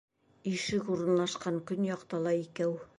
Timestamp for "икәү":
2.45-2.79